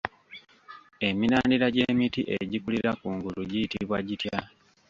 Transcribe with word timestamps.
Emirandira 1.07 1.67
gy'emiti 1.75 2.21
egikulira 2.37 2.91
kungulu 2.99 3.41
giyitibwa 3.49 3.97
gitya? 4.07 4.37